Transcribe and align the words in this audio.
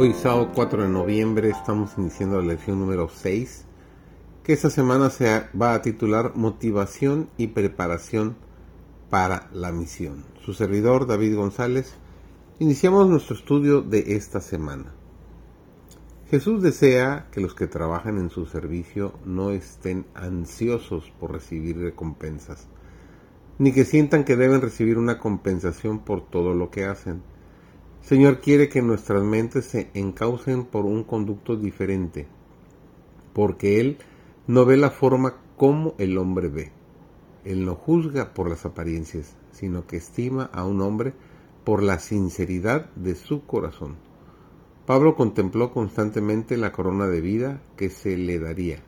Hoy 0.00 0.12
sábado 0.12 0.52
4 0.54 0.84
de 0.84 0.88
noviembre 0.88 1.50
estamos 1.50 1.98
iniciando 1.98 2.40
la 2.40 2.46
lección 2.46 2.78
número 2.78 3.08
6 3.08 3.64
que 4.44 4.52
esta 4.52 4.70
semana 4.70 5.10
se 5.10 5.42
va 5.60 5.74
a 5.74 5.82
titular 5.82 6.36
Motivación 6.36 7.28
y 7.36 7.48
preparación 7.48 8.36
para 9.10 9.48
la 9.52 9.72
misión. 9.72 10.22
Su 10.40 10.54
servidor 10.54 11.08
David 11.08 11.34
González, 11.34 11.94
iniciamos 12.60 13.08
nuestro 13.08 13.34
estudio 13.34 13.82
de 13.82 14.14
esta 14.14 14.40
semana. 14.40 14.94
Jesús 16.30 16.62
desea 16.62 17.26
que 17.32 17.40
los 17.40 17.56
que 17.56 17.66
trabajan 17.66 18.18
en 18.18 18.30
su 18.30 18.46
servicio 18.46 19.14
no 19.24 19.50
estén 19.50 20.06
ansiosos 20.14 21.12
por 21.18 21.32
recibir 21.32 21.76
recompensas, 21.76 22.68
ni 23.58 23.72
que 23.72 23.84
sientan 23.84 24.22
que 24.22 24.36
deben 24.36 24.60
recibir 24.60 24.96
una 24.96 25.18
compensación 25.18 25.98
por 25.98 26.24
todo 26.24 26.54
lo 26.54 26.70
que 26.70 26.84
hacen. 26.84 27.20
Señor 28.02 28.40
quiere 28.40 28.68
que 28.68 28.80
nuestras 28.80 29.22
mentes 29.22 29.66
se 29.66 29.90
encaucen 29.94 30.64
por 30.64 30.86
un 30.86 31.04
conducto 31.04 31.56
diferente, 31.56 32.26
porque 33.34 33.80
Él 33.80 33.98
no 34.46 34.64
ve 34.64 34.76
la 34.76 34.90
forma 34.90 35.36
como 35.56 35.94
el 35.98 36.16
hombre 36.16 36.48
ve. 36.48 36.72
Él 37.44 37.64
no 37.64 37.74
juzga 37.74 38.32
por 38.32 38.48
las 38.48 38.64
apariencias, 38.64 39.36
sino 39.52 39.86
que 39.86 39.96
estima 39.96 40.44
a 40.52 40.64
un 40.64 40.80
hombre 40.80 41.12
por 41.64 41.82
la 41.82 41.98
sinceridad 41.98 42.90
de 42.94 43.14
su 43.14 43.44
corazón. 43.44 43.96
Pablo 44.86 45.16
contempló 45.16 45.70
constantemente 45.72 46.56
la 46.56 46.72
corona 46.72 47.08
de 47.08 47.20
vida 47.20 47.60
que 47.76 47.90
se 47.90 48.16
le 48.16 48.38
daría, 48.38 48.82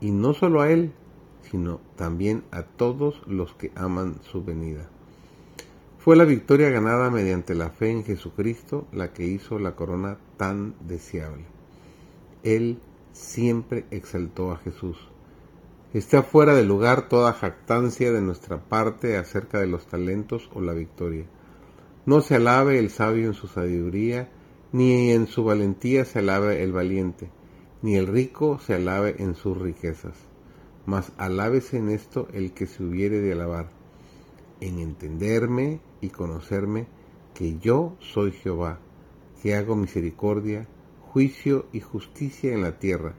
y 0.00 0.10
no 0.10 0.34
solo 0.34 0.62
a 0.62 0.70
él, 0.70 0.92
sino 1.42 1.80
también 1.94 2.42
a 2.50 2.64
todos 2.64 3.22
los 3.26 3.54
que 3.54 3.70
aman 3.76 4.16
su 4.22 4.42
venida. 4.42 4.90
Fue 5.98 6.14
la 6.14 6.24
victoria 6.24 6.70
ganada 6.70 7.10
mediante 7.10 7.56
la 7.56 7.70
fe 7.70 7.90
en 7.90 8.04
Jesucristo 8.04 8.86
la 8.92 9.12
que 9.12 9.26
hizo 9.26 9.58
la 9.58 9.74
corona 9.74 10.16
tan 10.36 10.76
deseable. 10.86 11.44
Él 12.44 12.78
siempre 13.12 13.84
exaltó 13.90 14.52
a 14.52 14.58
Jesús. 14.58 14.96
Está 15.92 16.22
fuera 16.22 16.54
de 16.54 16.64
lugar 16.64 17.08
toda 17.08 17.32
jactancia 17.32 18.12
de 18.12 18.22
nuestra 18.22 18.62
parte 18.68 19.16
acerca 19.16 19.58
de 19.58 19.66
los 19.66 19.86
talentos 19.86 20.48
o 20.54 20.60
la 20.60 20.72
victoria. 20.72 21.26
No 22.06 22.20
se 22.20 22.36
alabe 22.36 22.78
el 22.78 22.90
sabio 22.90 23.26
en 23.26 23.34
su 23.34 23.48
sabiduría, 23.48 24.30
ni 24.70 25.10
en 25.10 25.26
su 25.26 25.42
valentía 25.42 26.04
se 26.04 26.20
alabe 26.20 26.62
el 26.62 26.72
valiente, 26.72 27.30
ni 27.82 27.96
el 27.96 28.06
rico 28.06 28.60
se 28.60 28.74
alabe 28.74 29.16
en 29.18 29.34
sus 29.34 29.58
riquezas. 29.58 30.14
Mas 30.86 31.12
alábese 31.18 31.78
en 31.78 31.88
esto 31.88 32.28
el 32.32 32.52
que 32.52 32.66
se 32.66 32.84
hubiere 32.84 33.20
de 33.20 33.32
alabar, 33.32 33.70
en 34.60 34.78
entenderme 34.78 35.80
y 36.00 36.10
conocerme 36.10 36.86
que 37.34 37.58
yo 37.58 37.96
soy 38.00 38.32
Jehová, 38.32 38.80
que 39.42 39.54
hago 39.54 39.76
misericordia, 39.76 40.66
juicio 41.00 41.66
y 41.72 41.80
justicia 41.80 42.52
en 42.52 42.62
la 42.62 42.78
tierra, 42.78 43.14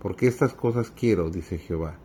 porque 0.00 0.26
estas 0.26 0.54
cosas 0.54 0.90
quiero, 0.90 1.30
dice 1.30 1.58
Jehová. 1.58 1.98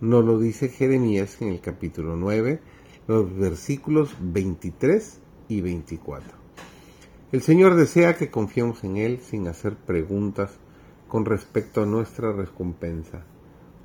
No 0.00 0.22
lo 0.22 0.38
dice 0.38 0.68
Jeremías 0.68 1.42
en 1.42 1.48
el 1.48 1.60
capítulo 1.60 2.16
9, 2.16 2.60
los 3.08 3.36
versículos 3.36 4.14
23 4.20 5.20
y 5.48 5.60
24. 5.60 6.38
El 7.32 7.42
Señor 7.42 7.74
desea 7.74 8.16
que 8.16 8.30
confiemos 8.30 8.84
en 8.84 8.96
Él 8.96 9.20
sin 9.20 9.48
hacer 9.48 9.76
preguntas 9.76 10.58
con 11.08 11.24
respecto 11.24 11.82
a 11.82 11.86
nuestra 11.86 12.32
recompensa. 12.32 13.24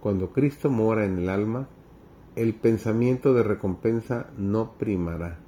Cuando 0.02 0.32
Cristo 0.32 0.70
mora 0.70 1.06
en 1.06 1.18
el 1.18 1.30
alma, 1.30 1.68
el 2.36 2.56
pensamiento 2.56 3.36
de 3.36 3.44
recompensa 3.44 4.32
no 4.38 4.74
primará. 4.74 5.40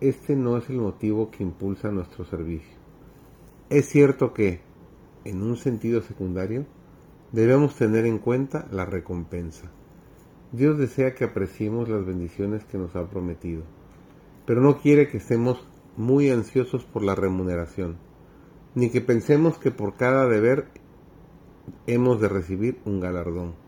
Este 0.00 0.36
no 0.36 0.56
es 0.56 0.70
el 0.70 0.76
motivo 0.76 1.30
que 1.30 1.42
impulsa 1.42 1.90
nuestro 1.90 2.24
servicio. 2.24 2.76
Es 3.70 3.88
cierto 3.88 4.32
que, 4.32 4.60
en 5.24 5.42
un 5.42 5.56
sentido 5.56 6.00
secundario, 6.00 6.64
debemos 7.32 7.74
tener 7.74 8.06
en 8.06 8.18
cuenta 8.18 8.68
la 8.70 8.84
recompensa. 8.84 9.72
Dios 10.52 10.78
desea 10.78 11.14
que 11.14 11.24
apreciemos 11.24 11.88
las 11.88 12.04
bendiciones 12.04 12.64
que 12.64 12.78
nos 12.78 12.94
ha 12.94 13.08
prometido, 13.08 13.62
pero 14.46 14.60
no 14.60 14.78
quiere 14.78 15.08
que 15.08 15.16
estemos 15.16 15.66
muy 15.96 16.30
ansiosos 16.30 16.84
por 16.84 17.02
la 17.02 17.14
remuneración, 17.16 17.96
ni 18.74 18.90
que 18.90 19.00
pensemos 19.00 19.58
que 19.58 19.70
por 19.72 19.96
cada 19.96 20.28
deber 20.28 20.66
hemos 21.86 22.20
de 22.20 22.28
recibir 22.28 22.78
un 22.84 23.00
galardón. 23.00 23.61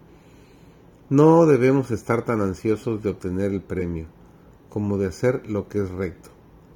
No 1.10 1.44
debemos 1.44 1.91
estar 1.91 2.25
tan 2.25 2.41
ansiosos 2.41 3.03
de 3.03 3.10
obtener 3.10 3.53
el 3.53 3.60
premio 3.60 4.06
como 4.70 4.97
de 4.97 5.06
hacer 5.06 5.47
lo 5.47 5.69
que 5.69 5.81
es 5.81 5.91
recto, 5.91 6.31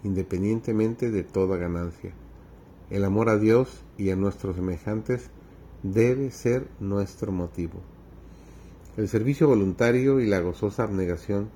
independientemente 0.04 1.10
de 1.10 1.24
toda 1.24 1.56
ganancia. 1.56 2.12
El 2.90 3.06
amor 3.06 3.30
a 3.30 3.38
Dios 3.38 3.84
y 3.96 4.10
a 4.10 4.16
nuestros 4.16 4.56
semejantes 4.56 5.30
debe 5.82 6.30
ser 6.30 6.68
nuestro 6.78 7.32
motivo. 7.32 7.80
El 8.98 9.08
servicio 9.08 9.48
voluntario 9.48 10.20
y 10.20 10.26
la 10.26 10.40
gozosa 10.40 10.82
abnegación 10.82 11.48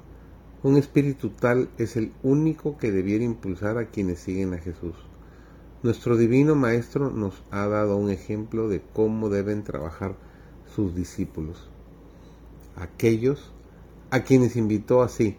un 0.63 0.79
espíritu 0.79 1.29
tal 1.29 1.69
es 1.77 1.97
el 1.97 2.13
único 2.23 2.79
que 2.79 2.91
debiera 2.91 3.23
impulsar 3.25 3.77
a 3.77 3.91
quienes 3.91 4.21
siguen 4.21 4.55
a 4.55 4.59
Jesús. 4.59 4.95
Nuestro 5.83 6.17
divino 6.17 6.55
Maestro 6.55 7.11
nos 7.11 7.43
ha 7.51 7.67
dado 7.67 7.99
un 7.99 8.11
ejemplo 8.11 8.69
de 8.69 8.81
cómo 8.95 9.29
deben 9.29 9.63
trabajar 9.63 10.15
sus 10.75 10.95
discípulos. 10.95 11.72
Aquellos 12.77 13.53
a 14.11 14.21
quienes 14.21 14.57
invitó 14.57 15.03
así, 15.03 15.37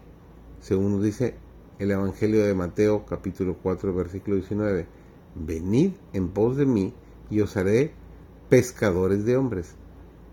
según 0.60 0.92
nos 0.92 1.02
dice 1.02 1.36
el 1.78 1.90
Evangelio 1.90 2.44
de 2.44 2.54
Mateo 2.54 3.04
capítulo 3.06 3.56
4 3.62 3.94
versículo 3.94 4.36
19, 4.36 4.86
venid 5.34 5.92
en 6.12 6.28
pos 6.28 6.56
de 6.56 6.66
mí 6.66 6.94
y 7.30 7.40
os 7.40 7.56
haré 7.56 7.92
pescadores 8.48 9.24
de 9.24 9.36
hombres 9.36 9.74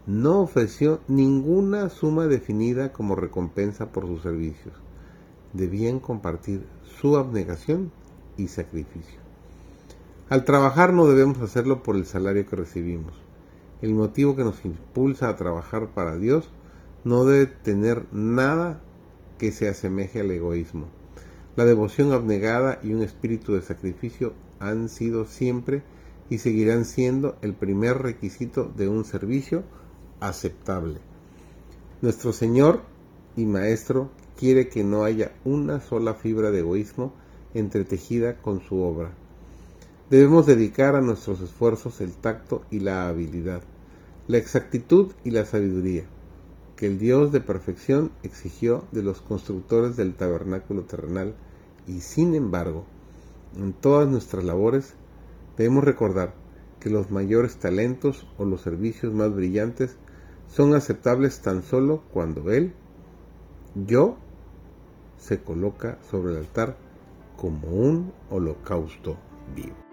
no 0.07 0.41
ofreció 0.41 0.99
ninguna 1.07 1.89
suma 1.89 2.25
definida 2.25 2.91
como 2.91 3.15
recompensa 3.15 3.91
por 3.91 4.07
sus 4.07 4.23
servicios. 4.23 4.73
Debían 5.53 5.99
compartir 5.99 6.65
su 6.99 7.17
abnegación 7.17 7.91
y 8.35 8.47
sacrificio. 8.47 9.19
Al 10.29 10.43
trabajar 10.43 10.93
no 10.93 11.05
debemos 11.05 11.39
hacerlo 11.39 11.83
por 11.83 11.95
el 11.95 12.05
salario 12.05 12.47
que 12.47 12.55
recibimos. 12.55 13.13
El 13.81 13.93
motivo 13.93 14.35
que 14.35 14.43
nos 14.43 14.65
impulsa 14.65 15.29
a 15.29 15.35
trabajar 15.35 15.89
para 15.89 16.17
Dios 16.17 16.49
no 17.03 17.25
debe 17.25 17.47
tener 17.47 18.05
nada 18.11 18.81
que 19.37 19.51
se 19.51 19.67
asemeje 19.67 20.21
al 20.21 20.31
egoísmo. 20.31 20.87
La 21.55 21.65
devoción 21.65 22.13
abnegada 22.13 22.79
y 22.83 22.93
un 22.93 23.01
espíritu 23.01 23.53
de 23.53 23.61
sacrificio 23.61 24.33
han 24.59 24.87
sido 24.87 25.25
siempre 25.25 25.83
y 26.29 26.37
seguirán 26.37 26.85
siendo 26.85 27.37
el 27.41 27.53
primer 27.53 27.97
requisito 27.97 28.71
de 28.77 28.87
un 28.87 29.03
servicio 29.03 29.63
aceptable. 30.19 30.99
Nuestro 32.01 32.31
Señor 32.31 32.81
y 33.35 33.45
Maestro 33.45 34.09
quiere 34.37 34.69
que 34.69 34.83
no 34.83 35.03
haya 35.03 35.33
una 35.43 35.81
sola 35.81 36.13
fibra 36.13 36.51
de 36.51 36.59
egoísmo 36.59 37.13
entretejida 37.53 38.37
con 38.37 38.61
su 38.61 38.81
obra. 38.81 39.11
Debemos 40.09 40.45
dedicar 40.45 40.95
a 40.95 41.01
nuestros 41.01 41.41
esfuerzos 41.41 42.01
el 42.01 42.13
tacto 42.13 42.63
y 42.71 42.79
la 42.79 43.07
habilidad, 43.07 43.61
la 44.27 44.37
exactitud 44.37 45.11
y 45.23 45.31
la 45.31 45.45
sabiduría, 45.45 46.05
que 46.81 46.87
el 46.87 46.97
Dios 46.97 47.31
de 47.31 47.41
perfección 47.41 48.11
exigió 48.23 48.85
de 48.91 49.03
los 49.03 49.21
constructores 49.21 49.95
del 49.97 50.15
tabernáculo 50.15 50.81
terrenal 50.81 51.35
y 51.85 51.99
sin 51.99 52.33
embargo, 52.33 52.85
en 53.55 53.73
todas 53.73 54.09
nuestras 54.09 54.43
labores 54.43 54.95
debemos 55.59 55.83
recordar 55.83 56.33
que 56.79 56.89
los 56.89 57.11
mayores 57.11 57.57
talentos 57.57 58.25
o 58.39 58.45
los 58.45 58.61
servicios 58.61 59.13
más 59.13 59.31
brillantes 59.31 59.95
son 60.47 60.73
aceptables 60.73 61.41
tan 61.41 61.61
solo 61.61 62.01
cuando 62.11 62.49
Él, 62.49 62.73
yo, 63.75 64.17
se 65.19 65.39
coloca 65.39 65.99
sobre 66.09 66.31
el 66.31 66.39
altar 66.39 66.77
como 67.37 67.67
un 67.67 68.11
holocausto 68.31 69.17
vivo. 69.55 69.90